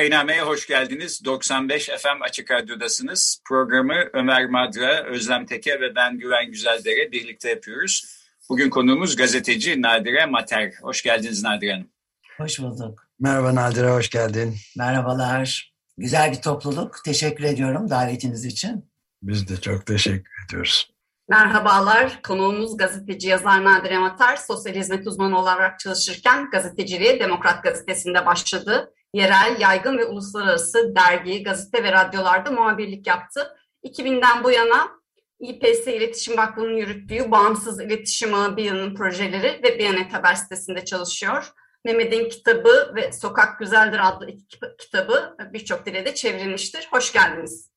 [0.00, 1.24] Vakainame'ye hoş geldiniz.
[1.24, 3.42] 95 FM Açık Radyo'dasınız.
[3.48, 8.04] Programı Ömer Madra, Özlem Teke ve ben Güven Güzeldere birlikte yapıyoruz.
[8.48, 10.72] Bugün konuğumuz gazeteci Nadire Mater.
[10.82, 11.90] Hoş geldiniz Nadire Hanım.
[12.36, 13.06] Hoş bulduk.
[13.18, 14.56] Merhaba Nadire, hoş geldin.
[14.76, 15.72] Merhabalar.
[15.98, 17.04] Güzel bir topluluk.
[17.04, 18.90] Teşekkür ediyorum davetiniz için.
[19.22, 20.90] Biz de çok teşekkür ediyoruz.
[21.28, 24.36] Merhabalar, konuğumuz gazeteci yazar Nadire Matar.
[24.36, 31.84] Sosyal hizmet uzmanı olarak çalışırken gazeteciliğe Demokrat Gazetesi'nde başladı yerel, yaygın ve uluslararası dergi, gazete
[31.84, 33.56] ve radyolarda muhabirlik yaptı.
[33.84, 35.00] 2000'den bu yana
[35.40, 41.52] İPS İletişim Vakfı'nın yürüttüğü Bağımsız İletişim Ağı Biyan'ın projeleri ve Biyanet Haber sitesinde çalışıyor.
[41.84, 46.88] Mehmet'in kitabı ve Sokak Güzeldir adlı iki kitabı birçok dile de çevrilmiştir.
[46.90, 47.70] Hoş geldiniz.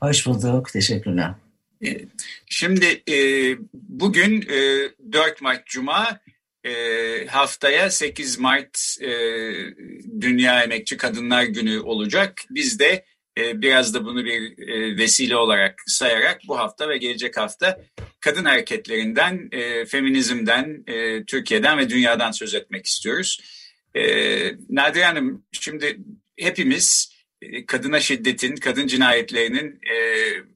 [0.00, 0.72] Hoş bulduk.
[0.72, 1.34] Teşekkürler.
[1.84, 2.00] Ee,
[2.46, 3.16] şimdi e,
[3.72, 6.20] bugün e, 4 Mart Cuma
[6.64, 9.10] e, haftaya 8 Mart e,
[10.22, 12.42] Dünya Emekçi Kadınlar Günü olacak.
[12.50, 13.04] Biz de
[13.38, 17.80] e, biraz da bunu bir e, vesile olarak sayarak bu hafta ve gelecek hafta
[18.20, 23.40] kadın hareketlerinden, e, feminizmden, e, Türkiye'den ve dünyadan söz etmek istiyoruz.
[23.94, 24.02] E,
[24.70, 25.98] Nadir Hanım, şimdi
[26.38, 27.12] hepimiz
[27.42, 29.96] e, kadına şiddetin, kadın cinayetlerinin e,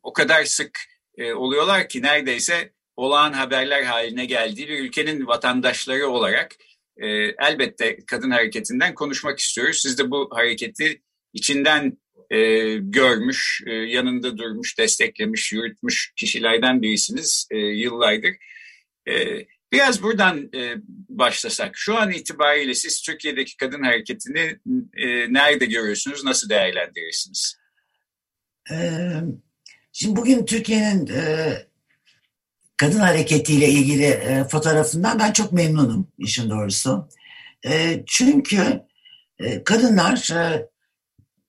[0.02, 0.80] o kadar sık
[1.18, 6.56] e, oluyorlar ki neredeyse olağan haberler haline geldiği bir ülkenin vatandaşları olarak
[6.96, 7.06] e,
[7.48, 9.78] elbette kadın hareketinden konuşmak istiyoruz.
[9.82, 11.02] Siz de bu hareketi
[11.32, 11.98] içinden
[12.30, 12.38] e,
[12.76, 18.32] görmüş, e, yanında durmuş, desteklemiş, yürütmüş kişilerden birisiniz e, yıllardır.
[19.08, 20.74] E, biraz buradan e,
[21.08, 21.70] başlasak.
[21.74, 24.58] Şu an itibariyle siz Türkiye'deki kadın hareketini
[24.96, 27.56] e, nerede görüyorsunuz, nasıl değerlendirirsiniz?
[28.70, 29.20] Ee,
[29.92, 31.52] şimdi bugün Türkiye'nin e,
[32.76, 37.08] kadın hareketiyle ilgili e, fotoğrafından ben çok memnunum işin doğrusu.
[37.66, 38.82] E, çünkü
[39.38, 40.68] e, kadınlar e,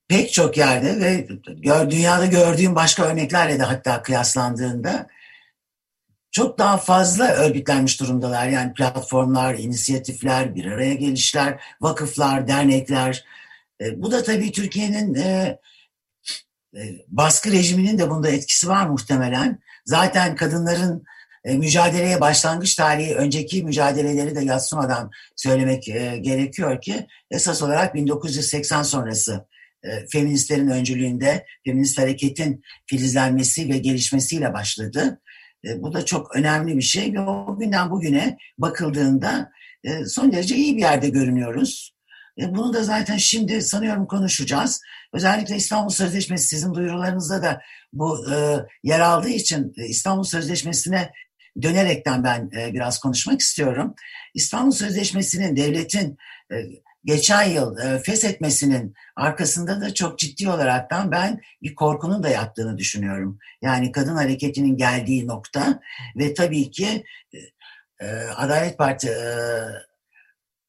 [0.08, 1.28] pek çok yerde ve
[1.58, 5.08] gör, dünyada gördüğüm başka örneklerle de hatta kıyaslandığında
[6.32, 8.48] çok daha fazla örgütlenmiş durumdalar.
[8.48, 13.26] Yani platformlar, inisiyatifler, bir araya gelişler, vakıflar, dernekler.
[13.82, 15.60] E, bu da tabii Türkiye'nin e,
[16.76, 19.60] e, baskı rejiminin de bunda etkisi var muhtemelen.
[19.86, 21.04] Zaten kadınların
[21.46, 29.46] mücadeleye başlangıç tarihi önceki mücadeleleri de yatsımadan söylemek e, gerekiyor ki esas olarak 1980 sonrası
[29.84, 35.22] e, feministlerin öncülüğünde feminist hareketin filizlenmesi ve gelişmesiyle başladı.
[35.66, 39.52] E, bu da çok önemli bir şey ve o günden bugüne bakıldığında
[39.84, 41.98] e, son derece iyi bir yerde görünüyoruz.
[42.42, 44.82] E, bunu da zaten şimdi sanıyorum konuşacağız.
[45.14, 47.62] Özellikle İstanbul Sözleşmesi sizin duyurularınızda da
[47.94, 48.36] bu e,
[48.84, 51.12] yer aldığı için e, İstanbul Sözleşmesi'ne
[51.62, 53.96] dönerekten ben e, biraz konuşmak istiyorum.
[54.34, 56.18] İstanbul Sözleşmesi'nin devletin
[56.52, 56.56] e,
[57.06, 63.40] geçen yıl e, feshetmesinin arkasında da çok ciddi olaraktan ben bir korkunun da yattığını düşünüyorum.
[63.62, 65.80] Yani kadın hareketinin geldiği nokta
[66.18, 67.04] ve tabii ki
[68.02, 69.12] e, Adalet Parti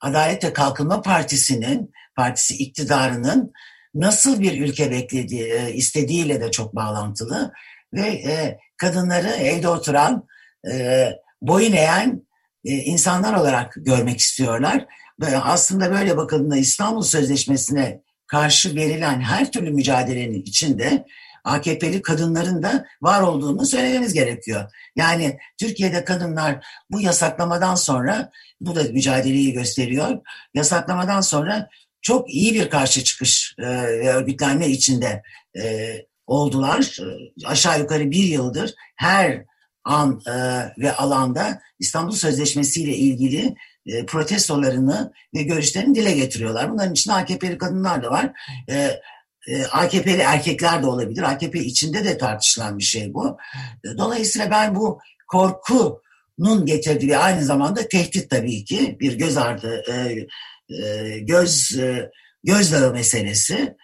[0.01, 3.53] Adalet ve Kalkınma Partisi'nin partisi iktidarının
[3.95, 7.53] nasıl bir ülke beklediği, istediğiyle de çok bağlantılı
[7.93, 10.29] ve kadınları evde oturan
[10.71, 11.09] e,
[11.43, 12.27] boyun eğen
[12.65, 14.87] e, insanlar olarak görmek istiyorlar.
[15.21, 21.05] Ve aslında böyle bakıldığında İstanbul Sözleşmesi'ne karşı verilen her türlü mücadelenin içinde
[21.45, 24.71] AKP'li kadınların da var olduğunu söylememiz gerekiyor.
[24.97, 28.31] Yani Türkiye'de kadınlar bu yasaklamadan sonra,
[28.61, 30.19] bu da mücadeleyi gösteriyor,
[30.55, 31.69] yasaklamadan sonra
[32.03, 35.23] çok iyi bir karşı çıkış e, ve örgütlenme içinde
[35.59, 35.95] e,
[36.27, 36.99] oldular.
[37.01, 39.45] E, aşağı yukarı bir yıldır her
[39.89, 40.33] an e,
[40.79, 43.55] ve alanda İstanbul Sözleşmesi ile ilgili
[43.87, 46.71] e, protestolarını ve görüşlerini dile getiriyorlar.
[46.71, 48.33] Bunların içinde AKP'li kadınlar da var.
[48.69, 49.01] E,
[49.49, 51.23] e, AKP'li erkekler de olabilir.
[51.23, 53.39] AKP içinde de tartışılan bir şey bu.
[53.85, 60.27] E, dolayısıyla ben bu korkunun getirdiği aynı zamanda tehdit tabii ki bir göz ardı, e,
[60.75, 62.11] e, göz e,
[62.45, 63.77] gözdağı meselesi.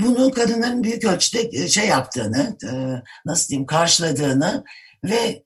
[0.00, 2.72] E, bunu kadınların büyük ölçüde e, şey yaptığını, e,
[3.26, 4.64] nasıl diyeyim karşıladığını
[5.04, 5.42] ve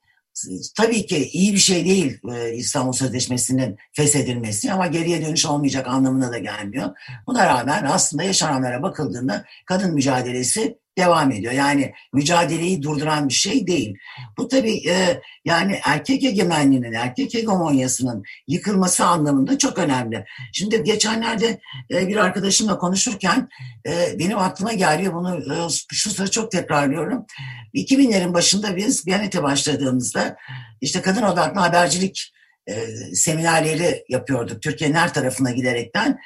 [0.76, 6.32] tabii ki iyi bir şey değil e, İstanbul Sözleşmesi'nin feshedilmesi ama geriye dönüş olmayacak anlamına
[6.32, 6.90] da gelmiyor.
[7.26, 11.52] Buna rağmen aslında yaşananlara bakıldığında kadın mücadelesi devam ediyor.
[11.52, 13.94] Yani mücadeleyi durduran bir şey değil.
[14.38, 20.24] Bu tabii e, yani erkek egemenliğinin, erkek hegemonyasının yıkılması anlamında çok önemli.
[20.52, 21.60] Şimdi geçenlerde
[21.90, 23.48] e, bir arkadaşımla konuşurken
[23.86, 27.26] e, benim aklıma geliyor bunu e, şu sıra çok tekrarlıyorum.
[27.74, 30.36] 2000'lerin başında biz Biyanet'e başladığımızda
[30.80, 32.34] işte kadın odaklı habercilik
[32.66, 36.18] e, seminerleri yapıyorduk Türkiye'nin her tarafına giderekten.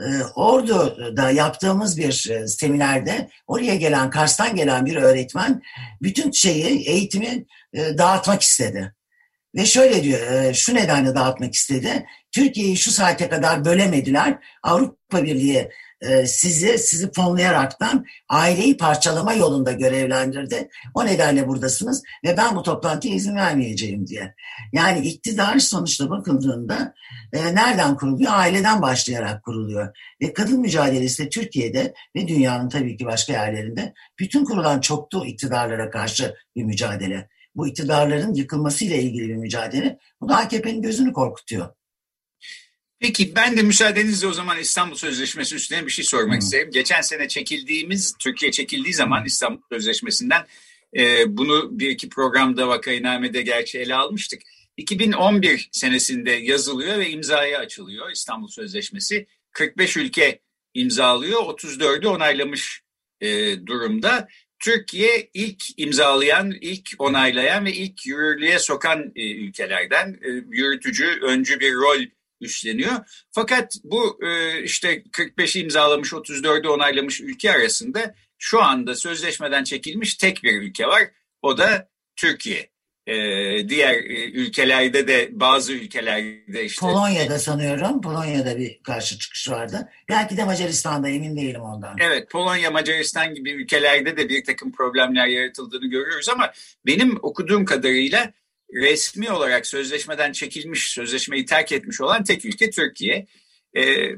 [0.00, 0.04] E,
[0.34, 5.62] Ordu'da yaptığımız bir e, seminerde oraya gelen, Kars'tan gelen bir öğretmen
[6.02, 8.94] bütün şeyi, eğitimi e, dağıtmak istedi.
[9.54, 12.06] Ve şöyle diyor, şu nedenle dağıtmak istedi.
[12.32, 14.38] Türkiye'yi şu saate kadar bölemediler.
[14.62, 15.70] Avrupa Birliği e,
[16.26, 20.68] sizi sizi fonlayaraktan aileyi parçalama yolunda görevlendirdi.
[20.94, 24.34] O nedenle buradasınız ve ben bu toplantıya izin vermeyeceğim diye.
[24.72, 26.94] Yani iktidar sonuçta bakıldığında
[27.32, 28.32] e, nereden kuruluyor?
[28.34, 29.96] Aileden başlayarak kuruluyor.
[30.22, 35.90] Ve kadın mücadelesi de Türkiye'de ve dünyanın tabii ki başka yerlerinde bütün kurulan çoktu iktidarlara
[35.90, 37.28] karşı bir mücadele.
[37.56, 39.98] Bu iktidarların yıkılmasıyla ilgili bir mücadele.
[40.20, 41.68] Bu da AKP'nin gözünü korkutuyor.
[43.04, 46.38] Peki ben de müsaadenizle o zaman İstanbul Sözleşmesi üstüne bir şey sormak hmm.
[46.38, 46.70] isterim.
[46.70, 50.46] Geçen sene çekildiğimiz, Türkiye çekildiği zaman İstanbul Sözleşmesi'nden
[50.96, 54.42] e, bunu bir iki programda Vakainame'de gerçi ele almıştık.
[54.76, 59.26] 2011 senesinde yazılıyor ve imzaya açılıyor İstanbul Sözleşmesi.
[59.52, 60.40] 45 ülke
[60.74, 62.82] imzalıyor, 34'ü onaylamış
[63.20, 63.28] e,
[63.66, 64.28] durumda.
[64.58, 71.74] Türkiye ilk imzalayan, ilk onaylayan ve ilk yürürlüğe sokan e, ülkelerden e, yürütücü, öncü bir
[71.74, 72.04] rol
[72.44, 73.26] üstleniyor.
[73.32, 80.42] Fakat bu e, işte 45'i imzalamış 34'ü onaylamış ülke arasında şu anda sözleşmeden çekilmiş tek
[80.42, 81.02] bir ülke var.
[81.42, 82.74] O da Türkiye.
[83.06, 89.88] Ee, diğer e, ülkelerde de bazı ülkelerde işte Polonya'da sanıyorum Polonya'da bir karşı çıkış vardı.
[90.08, 91.96] Belki de Macaristan'da emin değilim ondan.
[92.00, 96.52] Evet Polonya Macaristan gibi ülkelerde de bir takım problemler yaratıldığını görüyoruz ama
[96.86, 98.32] benim okuduğum kadarıyla
[98.72, 103.26] resmi olarak sözleşmeden çekilmiş, sözleşmeyi terk etmiş olan tek ülke Türkiye.
[103.76, 104.10] E,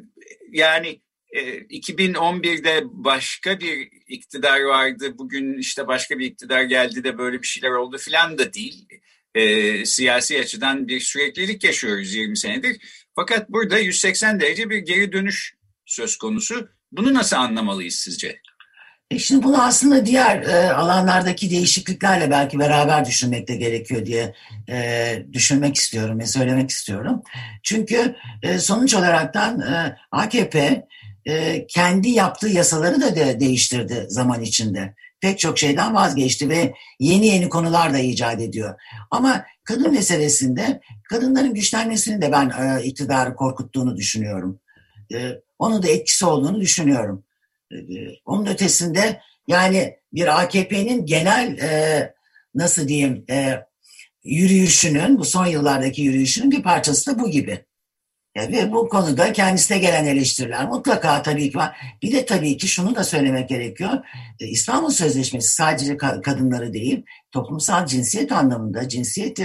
[0.52, 1.00] yani
[1.30, 7.46] e, 2011'de başka bir iktidar vardı, bugün işte başka bir iktidar geldi de böyle bir
[7.46, 8.88] şeyler oldu filan da değil.
[9.34, 12.76] E, siyasi açıdan bir süreklilik yaşıyoruz 20 senedir.
[13.14, 15.54] Fakat burada 180 derece bir geri dönüş
[15.86, 16.68] söz konusu.
[16.92, 18.40] Bunu nasıl anlamalıyız sizce?
[19.10, 24.34] E şimdi bunu aslında diğer e, alanlardaki değişikliklerle belki beraber düşünmek de gerekiyor diye
[24.68, 27.22] e, düşünmek istiyorum ve söylemek istiyorum.
[27.62, 30.86] Çünkü e, sonuç olaraktan e, AKP
[31.68, 34.94] kendi yaptığı yasaları da de, değiştirdi zaman içinde.
[35.20, 38.80] Pek çok şeyden vazgeçti ve yeni yeni konular da icat ediyor.
[39.10, 44.60] Ama kadın meselesinde kadınların güçlenmesini de ben e, iktidarı korkuttuğunu düşünüyorum.
[45.14, 47.25] E, onun da etkisi olduğunu düşünüyorum.
[47.72, 47.76] Ee,
[48.24, 52.14] onun ötesinde yani bir AKP'nin genel e,
[52.54, 53.60] nasıl diyeyim e,
[54.24, 57.64] yürüyüşünün, bu son yıllardaki yürüyüşünün bir parçası da bu gibi.
[58.34, 61.76] E, ve bu konuda kendisine gelen eleştiriler mutlaka tabii ki var.
[62.02, 63.90] Bir de tabii ki şunu da söylemek gerekiyor.
[64.40, 69.40] E, İstanbul Sözleşmesi sadece kadınları değil, toplumsal cinsiyet anlamında, cinsiyet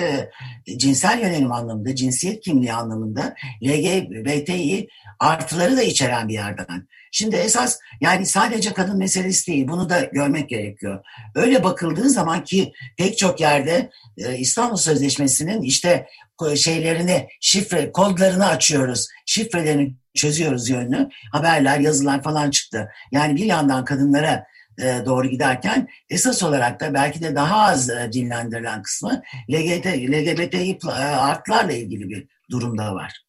[0.78, 4.88] cinsel yönelim anlamında, cinsiyet kimliği anlamında LGBTİ
[5.20, 6.88] artıları da içeren bir yerden.
[7.12, 11.06] Şimdi esas yani sadece kadın meselesi değil bunu da görmek gerekiyor.
[11.36, 16.08] Öyle bakıldığı zaman ki pek çok yerde e, İstanbul Sözleşmesi'nin işte
[16.56, 19.08] şeylerini şifre kodlarını açıyoruz.
[19.26, 21.10] Şifrelerini çözüyoruz yönünü.
[21.32, 22.90] Haberler, yazılar falan çıktı.
[23.12, 24.46] Yani bir yandan kadınlara
[24.80, 30.78] e, doğru giderken esas olarak da belki de daha az e, dinlendirilen kısmı LGBT, LGBTİ
[30.92, 33.22] artlarla ilgili bir durum daha var.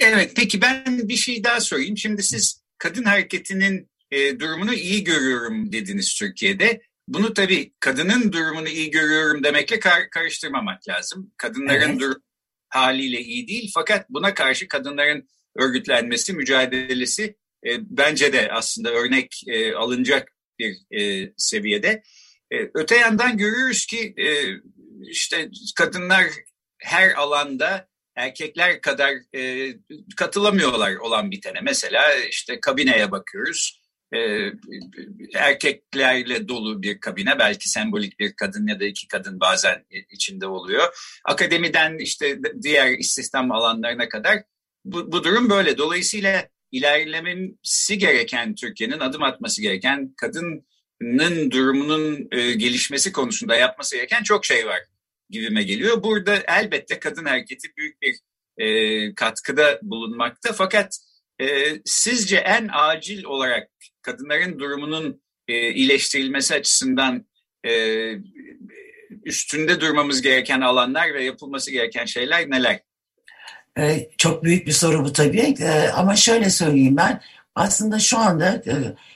[0.00, 1.96] Evet peki ben bir şey daha sorayım.
[1.96, 6.82] Şimdi siz kadın hareketinin e, durumunu iyi görüyorum dediniz Türkiye'de.
[7.08, 11.32] Bunu tabii kadının durumunu iyi görüyorum demekle kar karıştırmamak lazım.
[11.36, 12.00] Kadınların evet.
[12.00, 12.22] durumu
[12.68, 19.74] haliyle iyi değil fakat buna karşı kadınların örgütlenmesi, mücadelesi e, bence de aslında örnek e,
[19.74, 22.02] alınacak bir e, seviyede.
[22.52, 24.26] E, öte yandan görüyoruz ki e,
[25.10, 26.26] işte kadınlar
[26.78, 27.89] her alanda
[28.20, 29.72] erkekler kadar e,
[30.16, 31.60] katılamıyorlar olan bitene.
[31.62, 33.80] Mesela işte kabineye bakıyoruz.
[34.14, 34.18] E,
[35.34, 40.84] erkeklerle dolu bir kabine belki sembolik bir kadın ya da iki kadın bazen içinde oluyor.
[41.24, 44.38] Akademiden işte diğer istihdam alanlarına kadar
[44.84, 45.78] bu, bu durum böyle.
[45.78, 54.44] Dolayısıyla ilerlemesi gereken Türkiye'nin adım atması gereken kadının durumunun e, gelişmesi konusunda yapması gereken çok
[54.44, 54.80] şey var
[55.30, 56.02] gibime geliyor.
[56.02, 58.18] Burada elbette kadın hareketi büyük bir
[58.58, 60.52] e, katkıda bulunmakta.
[60.52, 60.98] Fakat
[61.40, 61.46] e,
[61.84, 63.68] sizce en acil olarak
[64.02, 67.26] kadınların durumunun e, iyileştirilmesi açısından
[67.66, 67.72] e,
[69.24, 72.80] üstünde durmamız gereken alanlar ve yapılması gereken şeyler neler?
[73.78, 77.20] Ee, çok büyük bir soru bu tabii ee, ama şöyle söyleyeyim ben
[77.54, 78.74] aslında şu anda e,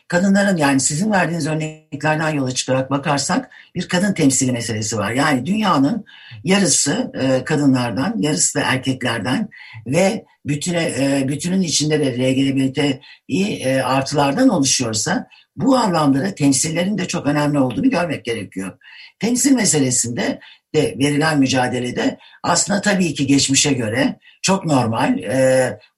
[0.08, 5.10] kadınların yani sizin verdiğiniz örneklerden yola çıkarak bakarsak bir kadın temsili meselesi var.
[5.10, 6.04] Yani dünyanın
[6.44, 9.48] yarısı e, kadınlardan, yarısı da erkeklerden
[9.86, 15.26] ve bütüne, e, bütünün içinde de LGBTİ artılardan oluşuyorsa
[15.56, 18.78] bu anlamda temsillerin de çok önemli olduğunu görmek gerekiyor.
[19.18, 20.40] Temsil meselesinde
[20.74, 25.18] de verilen mücadelede aslında tabii ki geçmişe göre çok normal.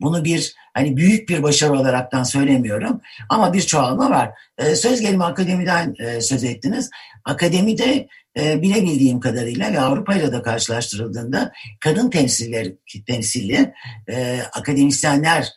[0.00, 4.30] Bunu bir hani büyük bir başarı olaraktan söylemiyorum ama bir çoğalma var.
[4.58, 6.90] E, söz gelimi akademiden e, söz ettiniz.
[7.24, 13.74] Akademide e, bilebildiğim kadarıyla ve Avrupa ile de karşılaştırıldığında kadın temsilleri temsilli
[14.08, 15.48] e, akademisyenler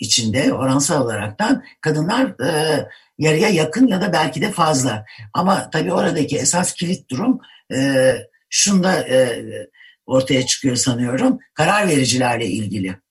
[0.00, 2.86] içinde oransal olaraktan kadınlar e,
[3.18, 5.04] yarıya yakın ya da belki de fazla.
[5.32, 7.40] Ama tabii oradaki esas kilit durum
[7.74, 8.12] e,
[8.50, 9.42] şunda e,
[10.06, 11.38] ortaya çıkıyor sanıyorum.
[11.54, 13.05] Karar vericilerle ilgili.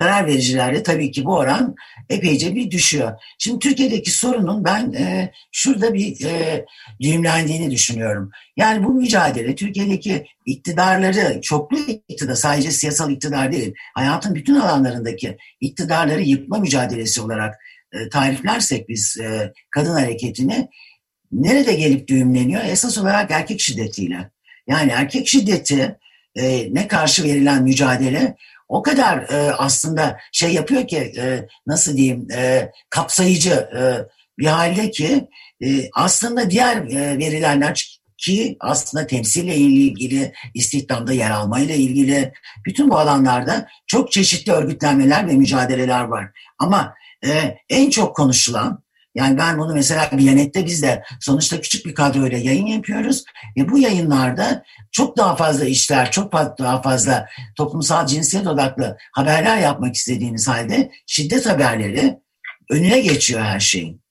[0.00, 1.74] Karar vericilerle tabii ki bu oran
[2.08, 3.12] epeyce bir düşüyor.
[3.38, 6.64] Şimdi Türkiye'deki sorunun ben e, şurada bir e,
[7.00, 8.30] düğümlendiğini düşünüyorum.
[8.56, 11.78] Yani bu mücadele Türkiye'deki iktidarları, çoklu
[12.08, 17.54] iktidar, sadece siyasal iktidar değil, hayatın bütün alanlarındaki iktidarları yıkma mücadelesi olarak
[17.92, 20.68] e, tariflersek biz e, kadın hareketini
[21.32, 22.64] nerede gelip düğümleniyor?
[22.64, 24.30] Esas olarak erkek şiddetiyle.
[24.68, 25.96] Yani erkek şiddeti
[26.36, 28.36] e, ne karşı verilen mücadele
[28.70, 33.82] o kadar e, aslında şey yapıyor ki e, nasıl diyeyim e, kapsayıcı e,
[34.38, 35.28] bir halde ki
[35.64, 42.32] e, aslında diğer e, verilenler ki aslında temsille ilgili, istihdamda yer almayla ilgili
[42.66, 46.30] bütün bu alanlarda çok çeşitli örgütlenmeler ve mücadeleler var.
[46.58, 46.94] Ama
[47.26, 48.82] e, en çok konuşulan
[49.14, 53.24] yani ben bunu mesela Biyanet'te biz de sonuçta küçük bir kadroyla yayın yapıyoruz.
[53.56, 59.94] Ve bu yayınlarda çok daha fazla işler, çok daha fazla toplumsal cinsiyet odaklı haberler yapmak
[59.94, 62.18] istediğiniz halde şiddet haberleri
[62.70, 64.02] önüne geçiyor her şeyin.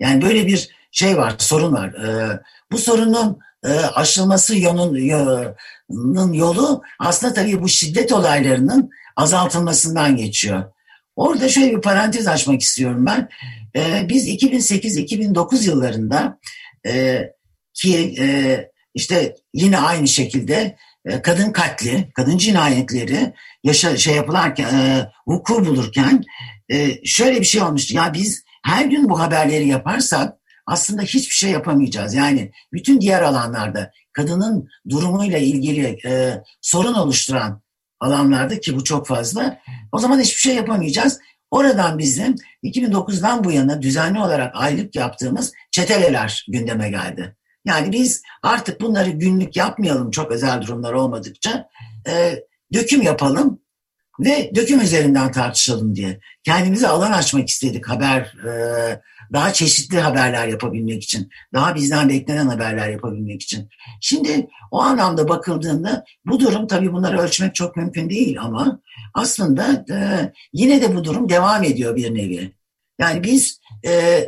[0.00, 1.88] Yani böyle bir şey var, sorun var.
[1.88, 2.40] Ee,
[2.72, 10.64] bu sorunun e, aşılması yolun, yolu aslında tabii bu şiddet olaylarının azaltılmasından geçiyor.
[11.18, 13.28] Orada şöyle bir parantez açmak istiyorum ben.
[13.76, 16.38] Ee, biz 2008-2009 yıllarında
[16.86, 17.22] e,
[17.74, 18.26] ki e,
[18.94, 23.34] işte yine aynı şekilde e, kadın katli, kadın cinayetleri
[23.64, 26.24] yaşa, şey yapılarken, e, vuku bulurken
[26.68, 27.96] e, şöyle bir şey olmuştu.
[27.96, 30.34] Ya biz her gün bu haberleri yaparsak
[30.66, 32.14] aslında hiçbir şey yapamayacağız.
[32.14, 37.62] Yani bütün diğer alanlarda kadının durumuyla ilgili e, sorun oluşturan
[38.00, 39.58] alanlarda ki bu çok fazla.
[39.92, 41.20] O zaman hiçbir şey yapamayacağız.
[41.50, 47.36] Oradan bizim 2009'dan bu yana düzenli olarak aylık yaptığımız çeteleler gündeme geldi.
[47.64, 51.68] Yani biz artık bunları günlük yapmayalım çok özel durumlar olmadıkça.
[52.08, 53.60] E, döküm yapalım
[54.20, 56.20] ve döküm üzerinden tartışalım diye.
[56.44, 58.50] Kendimize alan açmak istedik haber, e,
[59.32, 63.68] daha çeşitli haberler yapabilmek için, daha bizden beklenen haberler yapabilmek için.
[64.00, 68.80] Şimdi o anlamda bakıldığında bu durum tabii bunları ölçmek çok mümkün değil ama
[69.14, 69.96] aslında e,
[70.52, 72.52] yine de bu durum devam ediyor bir nevi.
[73.00, 74.24] Yani biz e,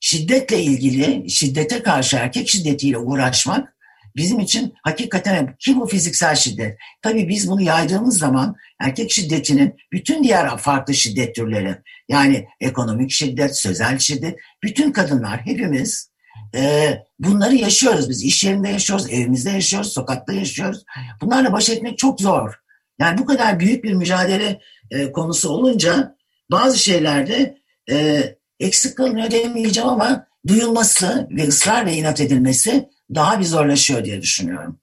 [0.00, 3.73] şiddetle ilgili, şiddete karşı erkek şiddetiyle uğraşmak
[4.16, 6.78] bizim için hakikaten ki bu fiziksel şiddet.
[7.02, 11.76] Tabii biz bunu yaydığımız zaman erkek şiddetinin bütün diğer farklı şiddet türleri
[12.08, 16.10] yani ekonomik şiddet, sözel şiddet, bütün kadınlar hepimiz
[16.54, 18.22] e, bunları yaşıyoruz biz.
[18.22, 20.84] iş yerinde yaşıyoruz, evimizde yaşıyoruz, sokakta yaşıyoruz.
[21.20, 22.54] Bunlarla baş etmek çok zor.
[22.98, 26.16] Yani bu kadar büyük bir mücadele e, konusu olunca
[26.50, 27.58] bazı şeylerde
[27.90, 28.24] e,
[28.60, 34.78] eksik kalınıyor demeyeceğim ama duyulması ve ısrar ve inat edilmesi daha bir zorlaşıyor diye düşünüyorum.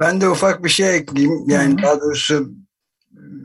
[0.00, 1.48] Ben de ufak bir şey ekleyeyim.
[1.48, 1.82] Yani Hı-hı.
[1.82, 2.54] daha doğrusu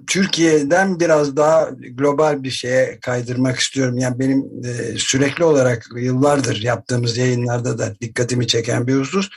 [0.08, 3.98] Türkiye'den biraz daha global bir şeye kaydırmak istiyorum.
[3.98, 9.30] Yani benim e, sürekli olarak yıllardır yaptığımız yayınlarda da dikkatimi çeken bir husus.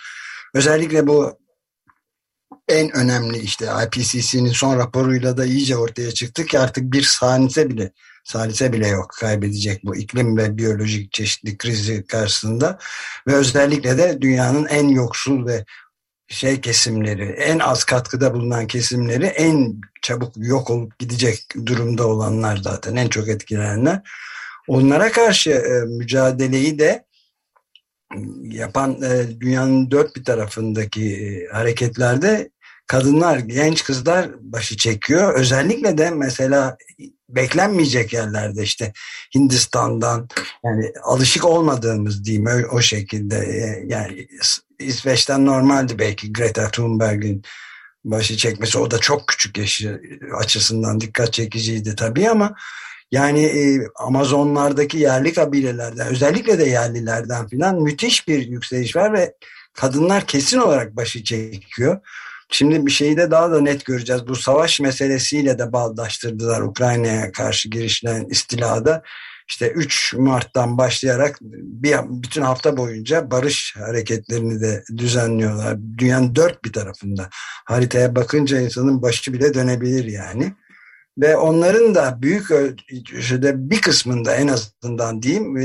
[0.55, 1.39] Özellikle bu
[2.69, 7.93] en önemli işte IPCC'nin son raporuyla da iyice ortaya çıktı ki artık bir saniye bile
[8.25, 12.79] salise bile yok kaybedecek bu iklim ve biyolojik çeşitlilik krizi karşısında
[13.27, 15.65] ve özellikle de dünyanın en yoksul ve
[16.29, 22.97] şey kesimleri, en az katkıda bulunan kesimleri en çabuk yok olup gidecek durumda olanlar zaten
[22.97, 24.01] en çok etkilenenler.
[24.69, 27.05] Onlara karşı e, mücadeleyi de
[28.43, 32.51] yapan e, dünyanın dört bir tarafındaki e, hareketlerde
[32.87, 35.35] kadınlar, genç kızlar başı çekiyor.
[35.35, 36.77] Özellikle de mesela
[37.29, 38.93] beklenmeyecek yerlerde işte
[39.35, 40.29] Hindistan'dan
[40.65, 44.27] yani alışık olmadığımız diyeyim öyle, o şekilde e, yani
[44.79, 47.43] İsveç'ten normaldi belki Greta Thunberg'in
[48.05, 50.01] başı çekmesi o da çok küçük yaşı
[50.37, 52.55] açısından dikkat çekiciydi tabii ama
[53.13, 59.35] yani e, Amazonlardaki yerli kabilelerden özellikle de yerlilerden filan müthiş bir yükseliş var ve
[59.75, 62.01] kadınlar kesin olarak başı çekiyor.
[62.51, 64.29] Şimdi bir şeyi de daha da net göreceğiz.
[64.29, 69.03] Bu savaş meselesiyle de bağdaştırdılar Ukrayna'ya karşı girişilen istilada.
[69.49, 75.79] İşte 3 Mart'tan başlayarak bir bütün hafta boyunca barış hareketlerini de düzenliyorlar.
[75.99, 77.29] Dünyanın dört bir tarafında.
[77.65, 80.53] Haritaya bakınca insanın başı bile dönebilir yani.
[81.19, 85.57] Ve onların da büyük ölçüde bir kısmında en azından diyeyim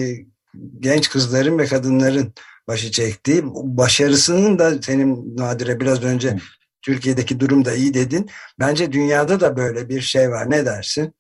[0.80, 2.34] genç kızların ve kadınların
[2.68, 6.38] başı çektiği başarısının da senin Nadire biraz önce
[6.82, 8.30] Türkiye'deki durum da iyi dedin.
[8.60, 10.52] Bence dünyada da böyle bir şey var.
[10.52, 11.14] Ne dersin?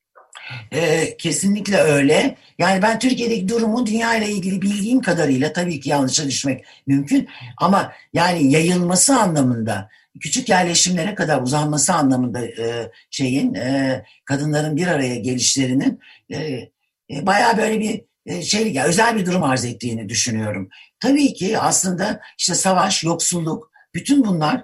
[0.71, 2.37] Ee, kesinlikle öyle.
[2.59, 7.27] Yani ben Türkiye'deki durumu dünya ile ilgili bildiğim kadarıyla tabii ki yanlışa düşmek mümkün.
[7.57, 15.15] Ama yani yayılması anlamında küçük yerleşimlere kadar uzanması anlamında e, şeyin e, kadınların bir araya
[15.15, 15.99] gelişlerinin
[16.33, 16.69] e,
[17.09, 20.69] bayağı böyle bir e, şey yani özel bir durum arz ettiğini düşünüyorum.
[20.99, 24.63] Tabii ki aslında işte savaş, yoksulluk bütün bunlar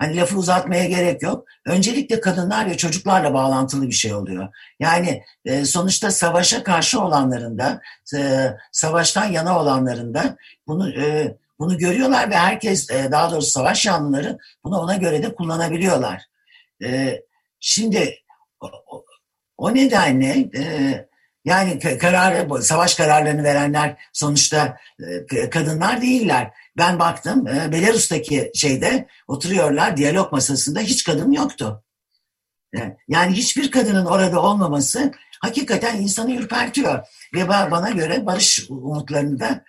[0.00, 1.44] Hani lafı uzatmaya gerek yok.
[1.66, 4.48] Öncelikle kadınlar ve çocuklarla bağlantılı bir şey oluyor.
[4.80, 5.22] Yani
[5.64, 7.80] sonuçta savaşa karşı olanların da,
[8.16, 10.92] e, savaştan yana olanların da bunu
[11.60, 16.22] bunu görüyorlar ve herkes, e, daha doğrusu savaş yanlıları bunu ona göre de kullanabiliyorlar.
[16.84, 17.20] E,
[17.60, 18.14] şimdi
[19.58, 20.64] o, nedenle e,
[21.44, 24.76] yani karar, savaş kararlarını verenler sonuçta
[25.50, 26.50] kadınlar değiller.
[26.76, 31.84] Ben baktım Belarus'taki şeyde oturuyorlar diyalog masasında hiç kadın yoktu.
[33.08, 37.06] Yani hiçbir kadının orada olmaması hakikaten insanı ürpertiyor.
[37.34, 39.64] Ve bana göre barış umutlarını da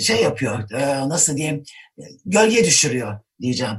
[0.00, 0.70] şey yapıyor,
[1.08, 1.62] nasıl diyeyim,
[2.24, 3.76] gölge düşürüyor diyeceğim.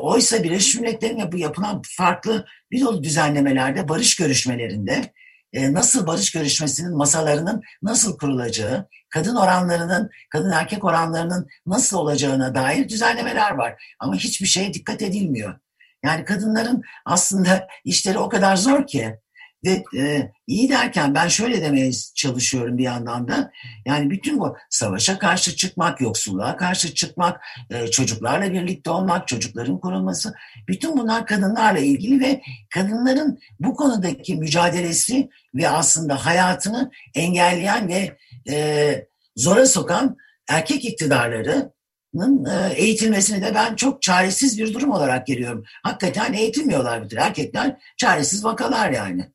[0.00, 5.12] Oysa Birleşmiş Milletler'in bu yapılan farklı bir dolu düzenlemelerde, barış görüşmelerinde
[5.52, 12.88] e, nasıl barış görüşmesinin masalarının nasıl kurulacağı, kadın oranlarının, kadın erkek oranlarının nasıl olacağına dair
[12.88, 13.94] düzenlemeler var.
[13.98, 15.58] Ama hiçbir şeye dikkat edilmiyor.
[16.04, 19.18] Yani kadınların aslında işleri o kadar zor ki
[19.64, 23.50] ve e, iyi derken ben şöyle demeye çalışıyorum bir yandan da.
[23.86, 30.34] Yani bütün bu savaşa karşı çıkmak, yoksulluğa karşı çıkmak, e, çocuklarla birlikte olmak, çocukların korunması.
[30.68, 32.42] Bütün bunlar kadınlarla ilgili ve
[32.74, 38.16] kadınların bu konudaki mücadelesi ve aslında hayatını engelleyen ve
[38.50, 40.16] e, zora sokan
[40.48, 41.72] erkek iktidarları
[42.14, 45.64] e, eğitilmesini de ben çok çaresiz bir durum olarak görüyorum.
[45.82, 49.32] Hakikaten eğitilmiyorlar bütün erkekler çaresiz vakalar yani.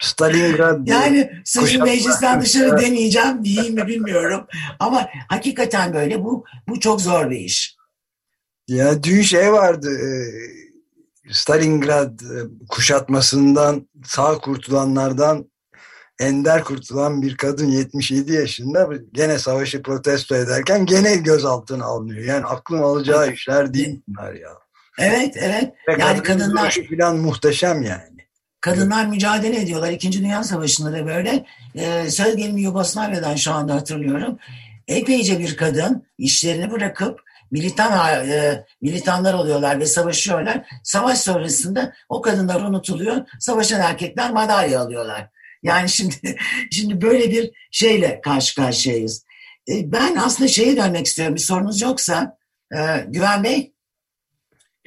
[0.00, 4.46] Stalingrad yani sözü meclisten dışarı demeyeceğim diyeyim mi bilmiyorum
[4.78, 7.76] ama hakikaten böyle bu bu çok zor bir iş.
[8.68, 10.10] Ya dün şey vardı e,
[11.32, 12.36] Stalingrad e,
[12.68, 15.50] kuşatmasından sağ kurtulanlardan
[16.20, 22.24] ender kurtulan bir kadın 77 yaşında gene savaşı protesto ederken gene gözaltına alınıyor.
[22.24, 24.50] Yani aklım alacağı işler değil bunlar ya.
[24.98, 25.74] Evet, evet.
[25.88, 28.18] Ve yani kadınlar falan muhteşem yani.
[28.60, 29.12] Kadınlar evet.
[29.12, 29.90] mücadele ediyorlar.
[29.90, 31.44] İkinci Dünya Savaşı'nda da böyle.
[31.74, 34.38] Ee, Söz Yugoslavya'dan şu anda hatırlıyorum.
[34.88, 40.66] Epeyce bir kadın işlerini bırakıp militan e, militanlar oluyorlar ve savaşıyorlar.
[40.84, 43.26] Savaş sonrasında o kadınlar unutuluyor.
[43.40, 45.28] Savaşan erkekler madalya alıyorlar.
[45.62, 46.36] Yani şimdi
[46.70, 49.24] şimdi böyle bir şeyle karşı karşıyayız.
[49.68, 51.34] E, ben aslında şeye dönmek istiyorum.
[51.34, 52.38] Bir sorunuz yoksa
[52.74, 53.72] e, Güven Bey.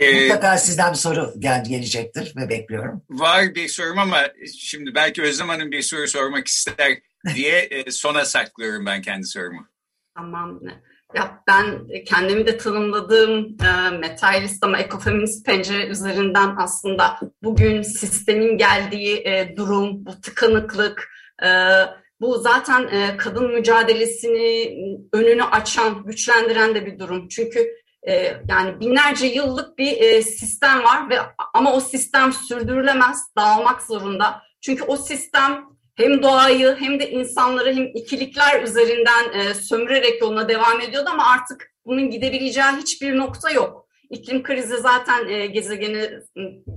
[0.01, 3.01] Ee, Mutlaka sizden bir soru gel gelecektir ve bekliyorum.
[3.09, 4.17] Var bir sorum ama
[4.59, 6.97] şimdi belki Özlem Hanım bir soru sormak ister
[7.35, 9.67] diye e, sona saklıyorum ben kendi sorumu.
[10.15, 10.61] Tamam.
[11.15, 19.17] Ya ben kendimi de tanımladığım e, materyalist ama ekofeminist pencere üzerinden aslında bugün sistemin geldiği
[19.17, 21.09] e, durum, bu tıkanıklık,
[21.43, 21.49] e,
[22.21, 24.77] bu zaten e, kadın mücadelesini
[25.13, 27.27] önünü açan, güçlendiren de bir durum.
[27.27, 31.19] Çünkü e, yani binlerce yıllık bir e, sistem var ve
[31.53, 34.41] ama o sistem sürdürülemez, dağılmak zorunda.
[34.61, 40.81] Çünkü o sistem hem doğayı hem de insanları hem ikilikler üzerinden e, sömürerek yoluna devam
[40.81, 43.87] ediyordu ama artık bunun gidebileceği hiçbir nokta yok.
[44.09, 46.09] İklim krizi zaten e, gezegeni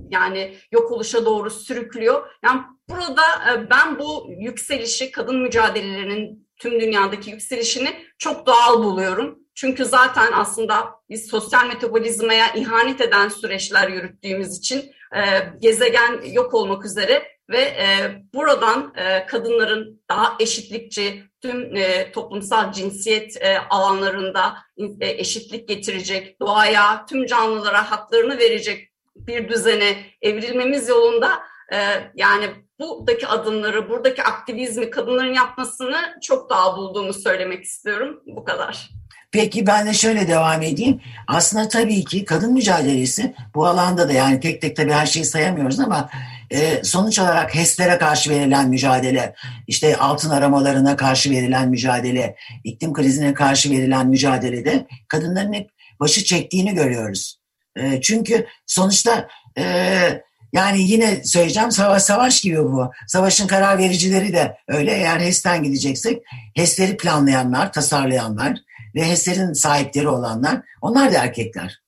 [0.09, 2.29] yani yok oluşa doğru sürüklüyor.
[2.43, 9.44] Yani burada e, ben bu yükselişi kadın mücadelelerinin tüm dünyadaki yükselişini çok doğal buluyorum.
[9.55, 15.21] Çünkü zaten aslında biz sosyal metabolizmaya ihanet eden süreçler yürüttüğümüz için e,
[15.61, 17.85] gezegen yok olmak üzere ve e,
[18.33, 27.05] buradan e, kadınların daha eşitlikçi tüm e, toplumsal cinsiyet e, alanlarında e, eşitlik getirecek, doğaya,
[27.05, 31.29] tüm canlılara haklarını verecek bir düzene evrilmemiz yolunda
[31.73, 31.77] e,
[32.15, 38.21] yani buradaki adımları, buradaki aktivizmi kadınların yapmasını çok daha bulduğumu söylemek istiyorum.
[38.25, 38.94] Bu kadar.
[39.35, 41.01] Peki ben de şöyle devam edeyim.
[41.27, 45.79] Aslında tabii ki kadın mücadelesi bu alanda da yani tek tek tabii her şeyi sayamıyoruz
[45.79, 46.09] ama
[46.51, 49.35] e, sonuç olarak HES'lere karşı verilen mücadele,
[49.67, 55.69] işte altın aramalarına karşı verilen mücadele, iklim krizine karşı verilen mücadelede kadınların hep
[55.99, 57.39] başı çektiğini görüyoruz.
[57.75, 59.63] E, çünkü sonuçta e,
[60.53, 62.91] yani yine söyleyeceğim savaş savaş gibi bu.
[63.07, 64.91] Savaşın karar vericileri de öyle.
[64.91, 66.23] Eğer HES'ten gideceksek
[66.55, 68.57] HES'leri planlayanlar, tasarlayanlar
[68.95, 71.81] ve HES'lerin sahipleri olanlar onlar da erkekler.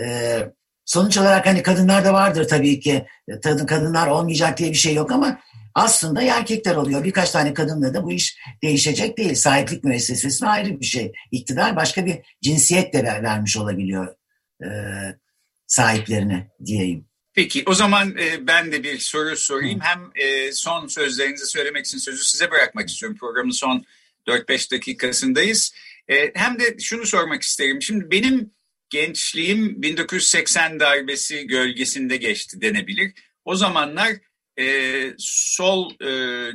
[0.00, 0.38] Ee,
[0.84, 3.06] sonuç olarak hani kadınlar da vardır tabii ki.
[3.42, 5.40] Kadın kadınlar olmayacak diye bir şey yok ama
[5.74, 7.04] aslında erkekler oluyor.
[7.04, 9.34] Birkaç tane kadınla da bu iş değişecek değil.
[9.34, 11.12] Sahiplik müessesesi ayrı bir şey.
[11.30, 14.14] İktidar başka bir cinsiyet de vermiş olabiliyor
[14.64, 14.68] e,
[15.66, 17.04] sahiplerine diyeyim.
[17.34, 19.80] Peki o zaman e, ben de bir soru sorayım.
[19.80, 23.18] Hem e, son sözlerinizi söylemek için sözü size bırakmak istiyorum.
[23.20, 23.84] Programın son
[24.26, 25.74] 4-5 dakikasındayız.
[26.08, 27.82] E, hem de şunu sormak isterim.
[27.82, 28.50] Şimdi benim
[28.90, 33.12] gençliğim 1980 darbesi gölgesinde geçti denebilir.
[33.44, 34.12] O zamanlar
[34.60, 36.10] e, sol e,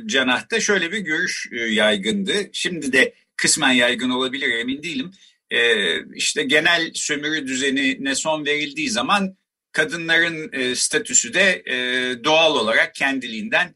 [0.06, 2.32] canahta şöyle bir görüş e, yaygındı.
[2.52, 5.10] Şimdi de kısmen yaygın olabilir emin değilim.
[5.50, 9.36] E, işte genel sömürü düzenine son verildiği zaman
[9.72, 11.76] kadınların e, statüsü de e,
[12.24, 13.74] doğal olarak kendiliğinden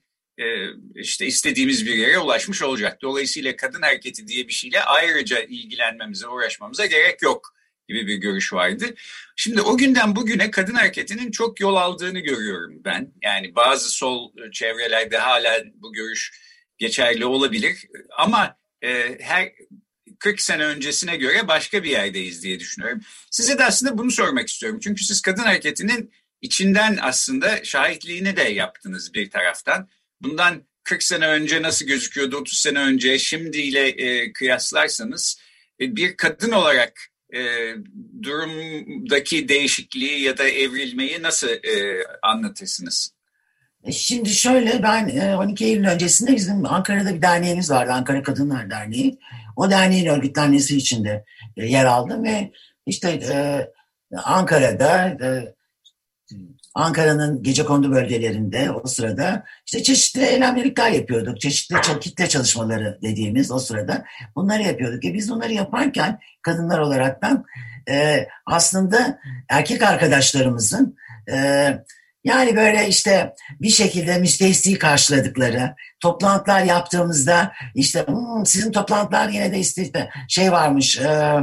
[0.94, 3.02] işte istediğimiz bir yere ulaşmış olacak.
[3.02, 7.54] Dolayısıyla kadın hareketi diye bir şeyle ayrıca ilgilenmemize, uğraşmamıza gerek yok
[7.88, 8.94] gibi bir görüş vardı.
[9.36, 13.12] Şimdi o günden bugüne kadın hareketinin çok yol aldığını görüyorum ben.
[13.22, 16.32] Yani bazı sol çevrelerde hala bu görüş
[16.78, 17.86] geçerli olabilir
[18.18, 19.52] ama e, her
[20.18, 23.00] 40 sene öncesine göre başka bir yerdeyiz diye düşünüyorum.
[23.30, 24.80] Size de aslında bunu sormak istiyorum.
[24.82, 29.88] Çünkü siz kadın hareketinin içinden aslında şahitliğini de yaptınız bir taraftan.
[30.20, 35.40] Bundan 40 sene önce nasıl gözüküyordu, 30 sene önce şimdiyle e, kıyaslarsanız
[35.80, 36.92] e, bir kadın olarak
[37.34, 37.40] e,
[38.22, 43.12] durumdaki değişikliği ya da evrilmeyi nasıl e, anlatırsınız?
[43.84, 47.92] E, şimdi şöyle ben 12 e, Eylül öncesinde bizim Ankara'da bir derneğimiz vardı.
[47.92, 49.18] Ankara Kadınlar Derneği.
[49.56, 51.24] O derneğin örgütlenmesi için de
[51.56, 52.52] e, yer aldım ve
[52.86, 53.20] işte
[54.24, 55.18] Ankara'da
[56.78, 61.40] Ankara'nın gece kondu bölgelerinde o sırada işte çeşitli eylemlilikler yapıyorduk.
[61.40, 64.04] Çeşitli kitle çalışmaları dediğimiz o sırada
[64.36, 65.04] bunları yapıyorduk.
[65.04, 67.44] E biz bunları yaparken kadınlar olaraktan
[67.90, 70.96] e, aslında erkek arkadaşlarımızın
[71.32, 71.36] e,
[72.24, 79.58] yani böyle işte bir şekilde müstehsi karşıladıkları, toplantılar yaptığımızda işte hmm, sizin toplantılar yine de
[79.58, 81.34] işte şey varmış, e,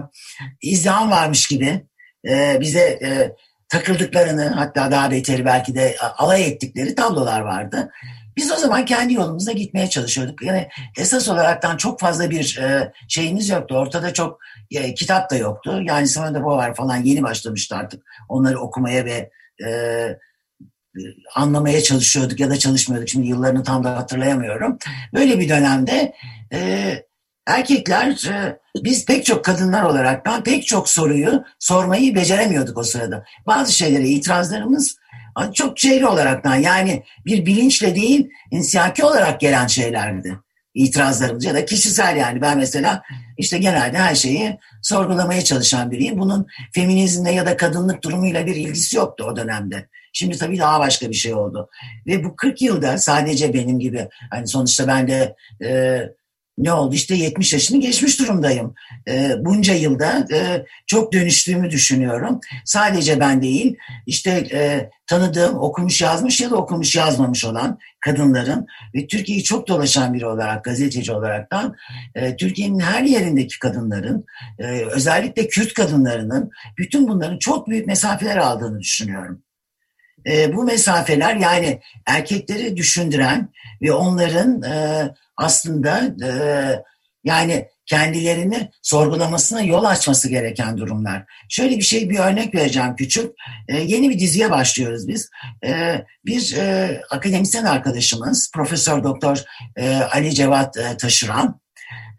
[0.62, 1.86] izdiham varmış gibi
[2.30, 3.32] e, bize e,
[3.76, 7.92] takıldıklarını hatta daha beteri belki de alay ettikleri tablolar vardı.
[8.38, 10.42] Biz o zaman kendi yolumuzda gitmeye çalışıyorduk.
[10.44, 13.76] Yani esas olaraktan çok fazla bir e, şeyimiz yoktu.
[13.76, 14.40] Ortada çok
[14.72, 15.82] e, kitap da yoktu.
[15.84, 19.30] Yani Simone de Beauvoir falan yeni başlamıştı artık onları okumaya ve
[19.66, 19.70] e,
[21.36, 23.10] anlamaya çalışıyorduk ya da çalışmıyorduk.
[23.10, 24.78] Şimdi yıllarını tam da hatırlayamıyorum.
[25.14, 26.14] Böyle bir dönemde
[27.48, 33.24] erkekler e, biz pek çok kadınlar olarak ben pek çok soruyu sormayı beceremiyorduk o sırada.
[33.48, 34.98] Bazı şeylere itirazlarımız
[35.54, 40.40] çok şeyli olaraktan yani bir bilinçle değil insiyaki olarak gelen şeylerdi
[40.76, 43.02] itirazlarımız ya da kişisel yani ben mesela
[43.38, 46.20] işte genelde her şeyi sorgulamaya çalışan biriyim.
[46.20, 49.88] Bunun feminizmle ya da kadınlık durumuyla bir ilgisi yoktu o dönemde.
[50.14, 51.70] Şimdi tabii daha başka bir şey oldu.
[52.08, 56.02] Ve bu 40 yılda sadece benim gibi hani sonuçta ben de e,
[56.58, 58.76] ne oldu işte 70 yaşını geçmiş durumdayım.
[59.08, 62.40] E, bunca yılda e, çok dönüştüğümü düşünüyorum.
[62.66, 69.08] Sadece ben değil işte e, tanıdığım okumuş yazmış ya da okumuş yazmamış olan kadınların ve
[69.08, 71.76] Türkiye'yi çok dolaşan biri olarak gazeteci olaraktan
[72.16, 74.26] e, Türkiye'nin her yerindeki kadınların
[74.60, 79.42] e, özellikle Kürt kadınlarının bütün bunların çok büyük mesafeler aldığını düşünüyorum
[80.28, 83.50] e, bu mesafeler yani erkekleri düşündüren
[83.82, 86.32] ve onların e, aslında e,
[87.24, 91.26] yani kendilerini sorgulamasına yol açması gereken durumlar.
[91.50, 93.32] Şöyle bir şey bir örnek vereceğim küçük.
[93.68, 95.30] E, yeni bir diziye başlıyoruz biz.
[95.66, 99.44] E, bir e, akademisyen arkadaşımız Profesör Doktor
[99.76, 101.60] e, Ali Cevat e, Taşıran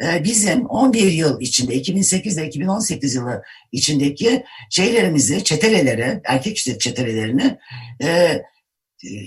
[0.02, 7.58] e, bizim 11 yıl içinde 2008 ile 2018 yılı içindeki şeylerimizi, çeteleleri, erkek işte çetelelerini
[8.02, 8.42] e,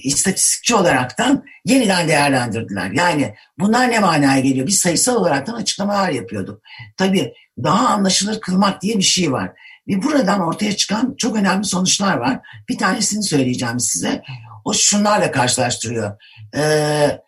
[0.04, 2.92] istatistikçi olaraktan yeniden değerlendirdiler.
[2.92, 4.68] Yani bunlar ne manaya geliyor?
[4.68, 6.62] Biz sayısal olaraktan açıklamalar yapıyorduk.
[6.98, 9.52] Tabii daha anlaşılır kılmak diye bir şey var.
[9.88, 12.40] Ve buradan ortaya çıkan çok önemli sonuçlar var.
[12.70, 14.22] Bir tanesini söyleyeceğim size.
[14.66, 16.22] O şunlarla karşılaştırıyor.
[16.56, 17.20] Ee,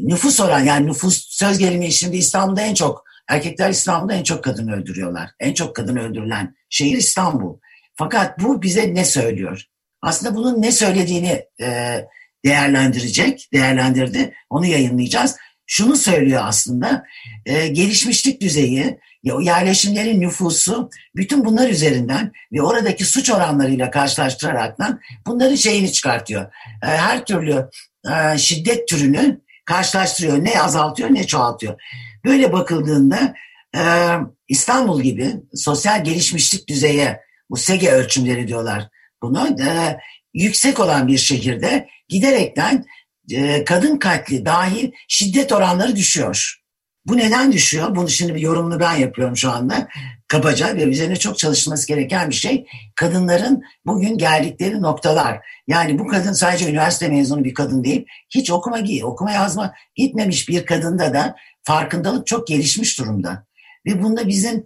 [0.00, 4.68] nüfus oran yani nüfus söz gelimi şimdi İstanbul'da en çok erkekler İstanbul'da en çok kadın
[4.68, 5.30] öldürüyorlar.
[5.40, 7.58] En çok kadın öldürülen şehir İstanbul.
[7.94, 9.64] Fakat bu bize ne söylüyor?
[10.02, 11.98] Aslında bunun ne söylediğini e,
[12.44, 14.34] değerlendirecek, değerlendirdi.
[14.50, 15.36] Onu yayınlayacağız.
[15.66, 17.04] Şunu söylüyor aslında,
[17.46, 25.92] e, gelişmişlik düzeyi, yerleşimlerin nüfusu bütün bunlar üzerinden ve oradaki suç oranlarıyla karşılaştıraraktan bunların şeyini
[25.92, 26.42] çıkartıyor.
[26.82, 27.68] E, her türlü
[28.10, 30.44] e, şiddet türünü karşılaştırıyor.
[30.44, 31.80] Ne azaltıyor ne çoğaltıyor.
[32.24, 33.34] Böyle bakıldığında
[33.76, 33.82] e,
[34.48, 38.88] İstanbul gibi sosyal gelişmişlik düzeye bu SEGE ölçümleri diyorlar
[39.22, 39.98] bunu e,
[40.34, 42.84] yüksek olan bir şehirde giderekten
[43.30, 46.58] e, kadın katli dahil şiddet oranları düşüyor.
[47.06, 47.96] Bu neden düşüyor?
[47.96, 49.88] Bunu şimdi bir yorumunu ben yapıyorum şu anda.
[50.28, 52.66] Kabaca ve üzerine çok çalışılması gereken bir şey.
[52.94, 55.40] Kadınların bugün geldikleri noktalar.
[55.66, 58.06] Yani bu kadın sadece üniversite mezunu bir kadın değil.
[58.30, 63.46] Hiç okuma okuma yazma gitmemiş bir kadında da farkındalık çok gelişmiş durumda.
[63.86, 64.64] Ve bunda bizim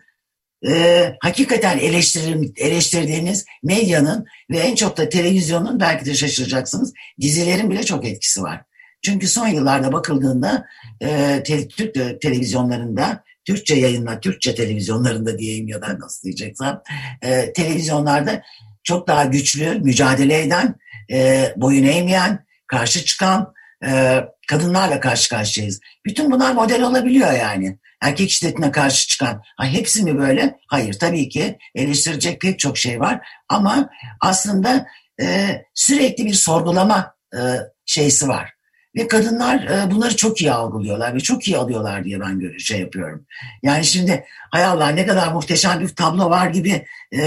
[0.68, 7.82] e, hakikaten eleştirir, eleştirdiğiniz medyanın ve en çok da televizyonun belki de şaşıracaksınız dizilerin bile
[7.82, 8.62] çok etkisi var.
[9.02, 10.66] Çünkü son yıllarda bakıldığında
[11.00, 16.80] e, te, Türk televizyonlarında Türkçe yayınlar, Türkçe televizyonlarında diyeyim ya da nasıl diyeceksem
[17.22, 18.42] e, televizyonlarda
[18.84, 20.74] çok daha güçlü, mücadele eden,
[21.12, 23.54] e, boyun eğmeyen, karşı çıkan
[23.86, 25.80] e, kadınlarla karşı karşıyayız.
[26.06, 29.42] Bütün bunlar model olabiliyor yani erkek şiddetine karşı çıkan.
[29.56, 30.58] Ha, hepsi mi böyle?
[30.66, 34.86] Hayır tabii ki eleştirecek pek çok şey var ama aslında
[35.20, 37.40] e, sürekli bir sorgulama e,
[37.86, 38.52] şeysi var.
[38.96, 43.26] Ve kadınlar e, bunları çok iyi algılıyorlar ve çok iyi alıyorlar diye ben şey yapıyorum.
[43.62, 47.20] Yani şimdi hay Allah ne kadar muhteşem bir tablo var gibi e,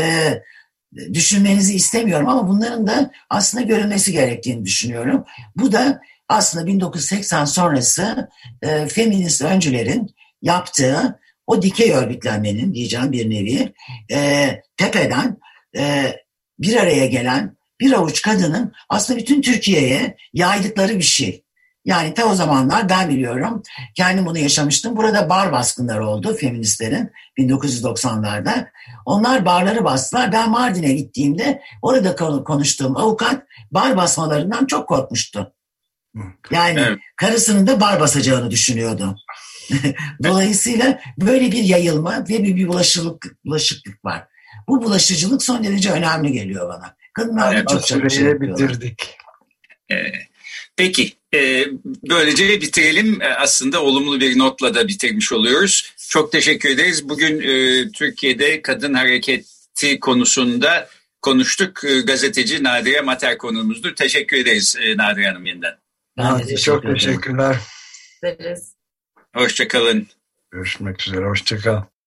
[1.14, 5.26] düşünmenizi istemiyorum ama bunların da aslında görülmesi gerektiğini düşünüyorum.
[5.56, 8.30] Bu da aslında 1980 sonrası
[8.62, 13.74] e, feminist öncülerin yaptığı o dikey örgütlenmenin diyeceğim bir nevi
[14.12, 15.38] e, tepeden
[15.78, 16.16] e,
[16.60, 21.46] bir araya gelen bir avuç kadının aslında bütün Türkiye'ye yaydıkları bir şey.
[21.86, 23.64] Yani ta o zamanlar ben biliyorum,
[23.96, 24.98] kendim bunu yaşamıştım.
[24.98, 28.68] Burada bar baskınları oldu feministlerin 1990'larda.
[29.06, 30.32] Onlar barları bastılar.
[30.32, 35.54] Ben Mardin'e gittiğimde orada konuştuğum avukat bar basmalarından çok korkmuştu.
[36.52, 37.00] Yani evet.
[37.16, 39.16] karısının da bar basacağını düşünüyordu.
[40.24, 44.28] Dolayısıyla böyle bir yayılma ve bir, bir bulaşıcılık, bulaşıklık var.
[44.68, 46.96] Bu bulaşıcılık son derece önemli geliyor bana.
[47.14, 49.18] Kadınlar evet, çok çok şey bitirdik.
[49.92, 50.12] Ee,
[50.76, 51.66] peki, e,
[52.10, 53.22] böylece bitirelim.
[53.22, 55.94] E, aslında olumlu bir notla da bitirmiş oluyoruz.
[56.10, 57.10] Çok teşekkür ederiz.
[57.10, 60.90] Bugün e, Türkiye'de kadın hareketi konusunda
[61.22, 61.82] konuştuk.
[62.06, 63.96] Gazeteci Nadire Mater konuğumuzdur.
[63.96, 65.74] Teşekkür ederiz Nadire Hanım yeniden.
[66.18, 67.56] Ben de teşekkür çok teşekkürler.
[68.24, 68.75] Ederiz.
[69.36, 70.08] Hoşçakalın.
[70.52, 71.26] Görüşmek üzere.
[71.26, 71.84] Hoşçakal.